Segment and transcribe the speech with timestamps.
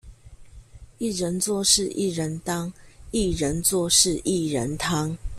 [0.97, 2.73] 一人做事一人當，
[3.11, 5.15] 薏仁做事薏仁湯